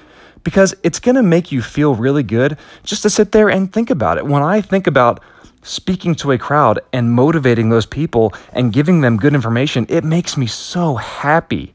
Because 0.45 0.75
it's 0.85 1.01
going 1.01 1.17
to 1.17 1.23
make 1.23 1.51
you 1.51 1.61
feel 1.61 1.97
really 1.97 2.23
good 2.23 2.57
just 2.85 3.03
to 3.03 3.11
sit 3.11 3.33
there 3.33 3.51
and 3.51 3.73
think 3.73 3.91
about 3.91 4.19
it. 4.19 4.27
When 4.27 4.43
I 4.43 4.61
think 4.61 4.87
about 4.87 5.21
speaking 5.69 6.15
to 6.17 6.33
a 6.33 6.39
crowd 6.39 6.81
and 6.93 7.13
motivating 7.13 7.69
those 7.69 7.87
people 7.87 8.33
and 8.53 8.73
giving 8.73 9.01
them 9.01 9.17
good 9.17 9.35
information, 9.35 9.87
it 9.89 10.03
makes 10.03 10.37
me 10.37 10.47
so 10.47 10.97
happy. 10.97 11.75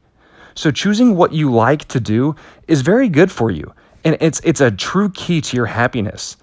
So 0.54 0.70
choosing 0.70 1.16
what 1.16 1.32
you 1.32 1.52
like 1.52 1.86
to 1.86 2.00
do 2.00 2.34
is 2.68 2.82
very 2.82 3.08
good 3.08 3.30
for 3.30 3.50
you. 3.50 3.72
And 4.04 4.16
it's 4.20 4.40
it's 4.44 4.60
a 4.60 4.70
true 4.70 5.10
key 5.10 5.40
to 5.40 5.56
your 5.56 5.66
happiness. 5.66 6.36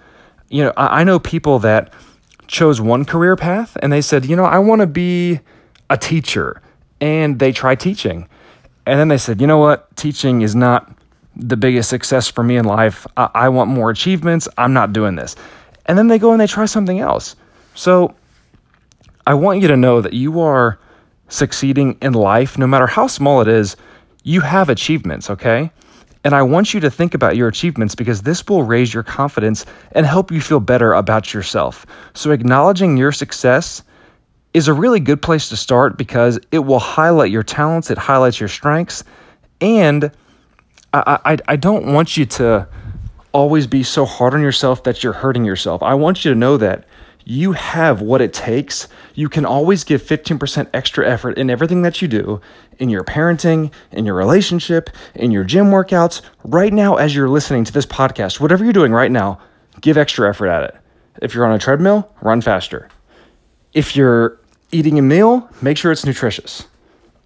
You 0.49 0.65
know, 0.65 0.73
I, 0.77 1.01
I 1.01 1.03
know 1.03 1.19
people 1.19 1.59
that 1.59 1.93
chose 2.47 2.81
one 2.81 3.05
career 3.05 3.35
path 3.35 3.77
and 3.81 3.91
they 3.91 4.01
said, 4.01 4.25
you 4.25 4.35
know, 4.35 4.45
I 4.45 4.59
want 4.59 4.81
to 4.81 4.87
be 4.87 5.39
a 5.89 5.97
teacher. 5.97 6.61
And 6.99 7.39
they 7.39 7.51
try 7.51 7.75
teaching. 7.75 8.27
And 8.85 8.99
then 8.99 9.07
they 9.07 9.17
said, 9.17 9.41
you 9.41 9.47
know 9.47 9.57
what? 9.57 9.95
Teaching 9.95 10.41
is 10.41 10.55
not 10.55 10.91
the 11.35 11.57
biggest 11.57 11.89
success 11.89 12.27
for 12.27 12.43
me 12.43 12.57
in 12.57 12.65
life. 12.65 13.07
I, 13.17 13.29
I 13.33 13.49
want 13.49 13.69
more 13.69 13.89
achievements. 13.89 14.47
I'm 14.57 14.73
not 14.73 14.93
doing 14.93 15.15
this 15.15 15.35
and 15.85 15.97
then 15.97 16.07
they 16.07 16.19
go 16.19 16.31
and 16.31 16.39
they 16.39 16.47
try 16.47 16.65
something 16.65 16.99
else. 16.99 17.35
So 17.81 18.13
I 19.25 19.33
want 19.33 19.63
you 19.63 19.67
to 19.69 19.75
know 19.75 20.01
that 20.01 20.13
you 20.13 20.39
are 20.41 20.77
succeeding 21.29 21.97
in 21.99 22.13
life, 22.13 22.55
no 22.59 22.67
matter 22.67 22.85
how 22.85 23.07
small 23.07 23.41
it 23.41 23.47
is, 23.47 23.75
you 24.21 24.41
have 24.41 24.69
achievements, 24.69 25.31
okay? 25.31 25.71
And 26.23 26.35
I 26.35 26.43
want 26.43 26.75
you 26.75 26.79
to 26.81 26.91
think 26.91 27.15
about 27.15 27.37
your 27.37 27.47
achievements 27.47 27.95
because 27.95 28.21
this 28.21 28.47
will 28.47 28.61
raise 28.61 28.93
your 28.93 29.01
confidence 29.01 29.65
and 29.93 30.05
help 30.05 30.31
you 30.31 30.41
feel 30.41 30.59
better 30.59 30.93
about 30.93 31.33
yourself. 31.33 31.87
So, 32.13 32.29
acknowledging 32.29 32.97
your 32.97 33.11
success 33.11 33.81
is 34.53 34.67
a 34.67 34.73
really 34.73 34.99
good 34.99 35.23
place 35.23 35.49
to 35.49 35.57
start 35.57 35.97
because 35.97 36.39
it 36.51 36.59
will 36.59 36.77
highlight 36.77 37.31
your 37.31 37.41
talents, 37.41 37.89
it 37.89 37.97
highlights 37.97 38.39
your 38.39 38.49
strengths, 38.49 39.03
and 39.59 40.11
I, 40.93 41.17
I, 41.25 41.37
I 41.47 41.55
don't 41.55 41.91
want 41.91 42.15
you 42.15 42.27
to 42.27 42.67
always 43.31 43.65
be 43.65 43.81
so 43.81 44.05
hard 44.05 44.35
on 44.35 44.41
yourself 44.41 44.83
that 44.83 45.03
you're 45.03 45.13
hurting 45.13 45.45
yourself. 45.45 45.81
I 45.81 45.95
want 45.95 46.23
you 46.23 46.31
to 46.31 46.37
know 46.37 46.57
that 46.57 46.85
you 47.31 47.53
have 47.53 48.01
what 48.01 48.19
it 48.19 48.33
takes. 48.33 48.89
You 49.15 49.29
can 49.29 49.45
always 49.45 49.85
give 49.85 50.03
15% 50.03 50.69
extra 50.73 51.09
effort 51.09 51.37
in 51.37 51.49
everything 51.49 51.81
that 51.83 52.01
you 52.01 52.09
do 52.09 52.41
in 52.77 52.89
your 52.89 53.05
parenting, 53.05 53.71
in 53.91 54.05
your 54.05 54.15
relationship, 54.15 54.89
in 55.15 55.31
your 55.31 55.45
gym 55.45 55.67
workouts. 55.67 56.21
Right 56.43 56.73
now, 56.73 56.95
as 56.95 57.15
you're 57.15 57.29
listening 57.29 57.63
to 57.63 57.71
this 57.71 57.85
podcast, 57.85 58.41
whatever 58.41 58.65
you're 58.65 58.73
doing 58.73 58.91
right 58.91 59.11
now, 59.11 59.39
give 59.79 59.97
extra 59.97 60.27
effort 60.27 60.47
at 60.47 60.63
it. 60.63 60.75
If 61.21 61.33
you're 61.33 61.45
on 61.45 61.53
a 61.53 61.59
treadmill, 61.59 62.11
run 62.21 62.41
faster. 62.41 62.89
If 63.73 63.95
you're 63.95 64.37
eating 64.73 64.99
a 64.99 65.01
meal, 65.01 65.49
make 65.61 65.77
sure 65.77 65.93
it's 65.93 66.05
nutritious. 66.05 66.67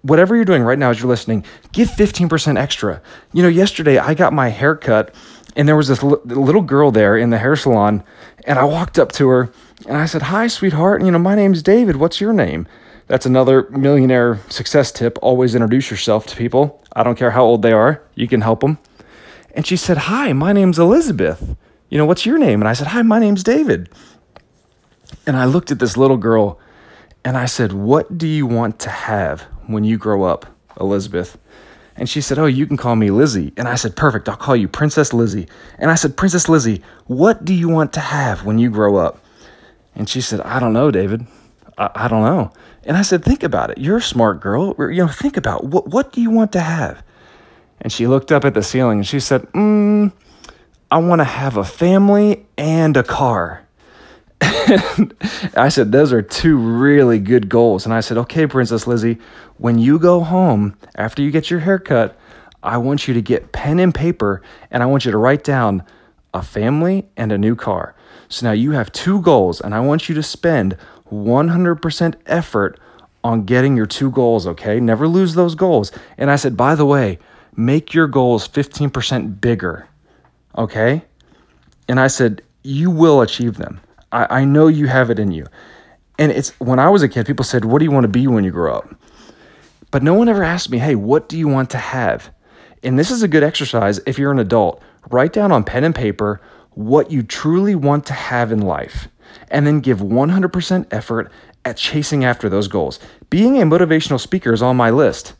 Whatever 0.03 0.35
you're 0.35 0.45
doing 0.45 0.61
right 0.61 0.77
now 0.77 0.91
as 0.91 0.99
you're 0.99 1.09
listening, 1.09 1.43
give 1.71 1.89
15% 1.89 2.59
extra. 2.59 3.01
You 3.33 3.41
know, 3.41 3.49
yesterday 3.49 3.97
I 3.97 4.13
got 4.13 4.33
my 4.33 4.49
hair 4.49 4.75
cut 4.75 5.15
and 5.55 5.67
there 5.67 5.75
was 5.75 5.87
this 5.87 6.03
l- 6.03 6.21
little 6.25 6.61
girl 6.61 6.91
there 6.91 7.17
in 7.17 7.29
the 7.29 7.37
hair 7.37 7.55
salon 7.55 8.03
and 8.45 8.59
i 8.59 8.63
walked 8.63 8.99
up 8.99 9.11
to 9.11 9.27
her 9.29 9.51
and 9.87 9.97
i 9.97 10.05
said 10.05 10.23
hi 10.23 10.47
sweetheart 10.47 10.99
And 10.99 11.07
you 11.07 11.11
know 11.11 11.19
my 11.19 11.35
name's 11.35 11.63
david 11.63 11.95
what's 11.97 12.19
your 12.21 12.33
name? 12.33 12.67
That's 13.07 13.27
another 13.27 13.69
millionaire 13.69 14.39
success 14.49 14.91
tip 14.91 15.19
always 15.21 15.53
introduce 15.53 15.91
yourself 15.91 16.25
to 16.25 16.35
people. 16.35 16.83
I 16.95 17.03
don't 17.03 17.15
care 17.19 17.29
how 17.29 17.43
old 17.43 17.61
they 17.61 17.71
are 17.71 18.01
you 18.15 18.27
can 18.27 18.41
help 18.41 18.61
them 18.61 18.77
and 19.53 19.65
she 19.65 19.77
said 19.77 19.97
hi 19.97 20.33
my 20.33 20.51
name's 20.53 20.79
elizabeth 20.79 21.55
you 21.89 21.97
know 21.99 22.05
what's 22.05 22.25
your 22.25 22.37
name? 22.39 22.61
And 22.61 22.67
i 22.67 22.73
said 22.73 22.87
hi 22.87 23.01
my 23.03 23.19
name's 23.19 23.43
david. 23.43 23.89
And 25.27 25.37
i 25.37 25.45
looked 25.45 25.71
at 25.71 25.79
this 25.79 25.97
little 25.97 26.17
girl 26.17 26.59
and 27.23 27.37
i 27.37 27.45
said 27.45 27.73
what 27.73 28.17
do 28.17 28.27
you 28.27 28.45
want 28.47 28.79
to 28.79 28.89
have 28.89 29.41
when 29.67 29.83
you 29.83 29.97
grow 29.97 30.23
up 30.23 30.45
elizabeth 30.79 31.37
and 31.95 32.09
she 32.09 32.21
said, 32.21 32.37
Oh, 32.37 32.45
you 32.45 32.65
can 32.65 32.77
call 32.77 32.95
me 32.95 33.09
Lizzie. 33.09 33.53
And 33.57 33.67
I 33.67 33.75
said, 33.75 33.95
Perfect, 33.95 34.27
I'll 34.29 34.35
call 34.35 34.55
you 34.55 34.67
Princess 34.67 35.13
Lizzie. 35.13 35.47
And 35.79 35.91
I 35.91 35.95
said, 35.95 36.17
Princess 36.17 36.49
Lizzie, 36.49 36.81
what 37.05 37.45
do 37.45 37.53
you 37.53 37.69
want 37.69 37.93
to 37.93 37.99
have 37.99 38.45
when 38.45 38.59
you 38.59 38.69
grow 38.69 38.97
up? 38.97 39.23
And 39.95 40.09
she 40.09 40.21
said, 40.21 40.41
I 40.41 40.59
don't 40.59 40.73
know, 40.73 40.91
David. 40.91 41.25
I, 41.77 41.89
I 41.95 42.07
don't 42.07 42.23
know. 42.23 42.51
And 42.83 42.97
I 42.97 43.01
said, 43.01 43.23
Think 43.23 43.43
about 43.43 43.69
it. 43.69 43.77
You're 43.77 43.97
a 43.97 44.01
smart 44.01 44.41
girl. 44.41 44.75
You 44.77 45.05
know, 45.05 45.07
think 45.07 45.37
about 45.37 45.65
what 45.65 45.87
what 45.87 46.11
do 46.11 46.21
you 46.21 46.29
want 46.29 46.51
to 46.53 46.61
have? 46.61 47.03
And 47.81 47.91
she 47.91 48.07
looked 48.07 48.31
up 48.31 48.45
at 48.45 48.53
the 48.53 48.63
ceiling 48.63 48.99
and 48.99 49.07
she 49.07 49.19
said, 49.19 49.41
mm, 49.51 50.11
I 50.89 50.97
want 50.97 51.19
to 51.19 51.25
have 51.25 51.57
a 51.57 51.63
family 51.63 52.45
and 52.57 52.95
a 52.95 53.03
car. 53.03 53.64
I 55.57 55.69
said, 55.69 55.91
Those 55.91 56.13
are 56.13 56.21
two 56.21 56.57
really 56.57 57.19
good 57.19 57.49
goals. 57.49 57.85
And 57.85 57.93
I 57.93 57.99
said, 57.99 58.17
Okay, 58.17 58.47
Princess 58.47 58.87
Lizzie, 58.87 59.17
when 59.57 59.79
you 59.79 59.99
go 59.99 60.21
home 60.21 60.77
after 60.95 61.21
you 61.21 61.31
get 61.31 61.49
your 61.49 61.61
hair 61.61 61.79
cut, 61.79 62.17
I 62.63 62.77
want 62.77 63.07
you 63.07 63.13
to 63.13 63.21
get 63.21 63.51
pen 63.51 63.79
and 63.79 63.93
paper 63.93 64.41
and 64.71 64.81
I 64.81 64.87
want 64.87 65.05
you 65.05 65.11
to 65.11 65.17
write 65.17 65.43
down 65.43 65.83
a 66.33 66.41
family 66.41 67.07
and 67.15 67.31
a 67.31 67.37
new 67.37 67.55
car. 67.55 67.95
So 68.27 68.45
now 68.45 68.51
you 68.51 68.71
have 68.71 68.91
two 68.91 69.21
goals, 69.21 69.61
and 69.61 69.73
I 69.73 69.79
want 69.79 70.09
you 70.09 70.15
to 70.15 70.23
spend 70.23 70.77
100% 71.11 72.15
effort 72.25 72.79
on 73.23 73.45
getting 73.45 73.77
your 73.77 73.85
two 73.85 74.11
goals, 74.11 74.45
okay? 74.45 74.79
Never 74.79 75.07
lose 75.07 75.35
those 75.35 75.55
goals. 75.55 75.91
And 76.17 76.29
I 76.29 76.35
said, 76.35 76.57
by 76.57 76.75
the 76.75 76.85
way, 76.85 77.19
make 77.55 77.93
your 77.93 78.07
goals 78.07 78.47
15% 78.47 79.39
bigger, 79.39 79.87
okay? 80.57 81.03
And 81.87 81.99
I 81.99 82.07
said, 82.07 82.41
you 82.63 82.91
will 82.91 83.21
achieve 83.21 83.57
them. 83.57 83.79
I, 84.15 84.41
I 84.41 84.45
know 84.45 84.67
you 84.67 84.87
have 84.87 85.09
it 85.09 85.19
in 85.19 85.31
you. 85.31 85.45
And 86.17 86.31
it's 86.31 86.57
when 86.59 86.79
I 86.79 86.89
was 86.89 87.03
a 87.03 87.09
kid, 87.09 87.27
people 87.27 87.43
said, 87.43 87.65
What 87.65 87.79
do 87.79 87.85
you 87.85 87.91
want 87.91 88.05
to 88.05 88.09
be 88.09 88.25
when 88.27 88.43
you 88.43 88.51
grow 88.51 88.75
up? 88.75 88.95
But 89.91 90.01
no 90.01 90.13
one 90.13 90.29
ever 90.29 90.43
asked 90.43 90.71
me, 90.71 90.77
Hey, 90.77 90.95
what 90.95 91.27
do 91.29 91.37
you 91.37 91.47
want 91.47 91.69
to 91.71 91.77
have? 91.77 92.31
And 92.81 92.97
this 92.97 93.11
is 93.11 93.21
a 93.21 93.27
good 93.27 93.43
exercise 93.43 93.99
if 94.07 94.17
you're 94.17 94.31
an 94.31 94.39
adult. 94.39 94.81
Write 95.11 95.33
down 95.33 95.51
on 95.51 95.63
pen 95.63 95.83
and 95.83 95.93
paper 95.93 96.41
what 96.71 97.11
you 97.11 97.23
truly 97.23 97.75
want 97.75 98.05
to 98.05 98.13
have 98.13 98.51
in 98.51 98.61
life, 98.61 99.07
and 99.49 99.65
then 99.65 99.79
give 99.79 99.99
100% 99.99 100.87
effort 100.91 101.31
at 101.63 101.77
chasing 101.77 102.25
after 102.25 102.49
those 102.49 102.67
goals. 102.67 102.99
Being 103.29 103.61
a 103.61 103.65
motivational 103.65 104.19
speaker 104.19 104.53
is 104.53 104.61
on 104.61 104.75
my 104.75 104.89
list. 104.89 105.33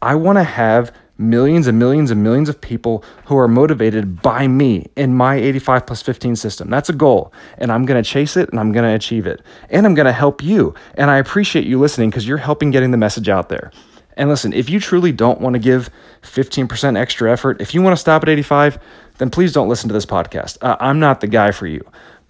I 0.00 0.14
want 0.14 0.38
to 0.38 0.44
have 0.44 0.92
millions 1.22 1.66
and 1.66 1.78
millions 1.78 2.10
and 2.10 2.22
millions 2.22 2.48
of 2.48 2.60
people 2.60 3.04
who 3.26 3.36
are 3.36 3.48
motivated 3.48 4.20
by 4.22 4.46
me 4.48 4.86
in 4.96 5.14
my 5.14 5.36
85 5.36 5.86
plus 5.86 6.02
15 6.02 6.36
system. 6.36 6.70
That's 6.70 6.88
a 6.88 6.92
goal. 6.92 7.32
And 7.58 7.72
I'm 7.72 7.86
going 7.86 8.02
to 8.02 8.08
chase 8.08 8.36
it 8.36 8.50
and 8.50 8.60
I'm 8.60 8.72
going 8.72 8.84
to 8.84 8.94
achieve 8.94 9.26
it. 9.26 9.42
And 9.70 9.86
I'm 9.86 9.94
going 9.94 10.06
to 10.06 10.12
help 10.12 10.42
you. 10.42 10.74
And 10.94 11.10
I 11.10 11.18
appreciate 11.18 11.66
you 11.66 11.78
listening 11.78 12.10
because 12.10 12.26
you're 12.26 12.38
helping 12.38 12.70
getting 12.70 12.90
the 12.90 12.96
message 12.96 13.28
out 13.28 13.48
there. 13.48 13.70
And 14.16 14.28
listen, 14.28 14.52
if 14.52 14.68
you 14.68 14.78
truly 14.78 15.12
don't 15.12 15.40
want 15.40 15.54
to 15.54 15.58
give 15.58 15.90
15% 16.22 16.98
extra 16.98 17.32
effort, 17.32 17.60
if 17.60 17.74
you 17.74 17.82
want 17.82 17.96
to 17.96 18.00
stop 18.00 18.22
at 18.22 18.28
85, 18.28 18.78
then 19.18 19.30
please 19.30 19.52
don't 19.52 19.68
listen 19.68 19.88
to 19.88 19.94
this 19.94 20.06
podcast. 20.06 20.58
Uh, 20.60 20.76
I'm 20.80 21.00
not 21.00 21.20
the 21.20 21.26
guy 21.26 21.50
for 21.50 21.66
you. 21.66 21.84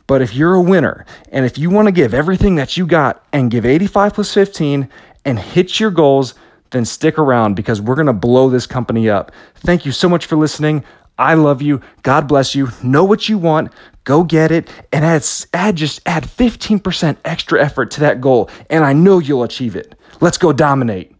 But 0.06 0.22
if 0.22 0.34
you're 0.34 0.54
a 0.54 0.60
winner 0.60 1.06
and 1.30 1.44
if 1.44 1.58
you 1.58 1.70
want 1.70 1.86
to 1.86 1.92
give 1.92 2.12
everything 2.12 2.56
that 2.56 2.76
you 2.76 2.86
got 2.86 3.24
and 3.32 3.50
give 3.50 3.64
85 3.64 4.14
plus 4.14 4.34
15 4.34 4.88
and 5.24 5.38
hit 5.38 5.80
your 5.80 5.90
goals, 5.90 6.34
then 6.72 6.84
stick 6.84 7.18
around 7.18 7.54
because 7.54 7.80
we're 7.80 7.94
going 7.94 8.06
to 8.06 8.12
blow 8.12 8.50
this 8.50 8.66
company 8.66 9.08
up. 9.08 9.32
Thank 9.56 9.86
you 9.86 9.92
so 9.92 10.08
much 10.08 10.26
for 10.26 10.36
listening. 10.36 10.84
I 11.18 11.34
love 11.34 11.62
you. 11.62 11.80
God 12.02 12.26
bless 12.26 12.54
you. 12.54 12.68
Know 12.82 13.04
what 13.04 13.28
you 13.28 13.38
want. 13.38 13.72
Go 14.04 14.24
get 14.24 14.50
it 14.50 14.68
and 14.92 15.04
add, 15.04 15.24
add 15.52 15.76
just 15.76 16.00
add 16.06 16.24
15% 16.24 17.16
extra 17.24 17.62
effort 17.62 17.90
to 17.92 18.00
that 18.00 18.20
goal 18.20 18.50
and 18.70 18.84
I 18.84 18.92
know 18.92 19.20
you'll 19.20 19.44
achieve 19.44 19.76
it. 19.76 19.94
Let's 20.20 20.38
go 20.38 20.52
dominate. 20.52 21.14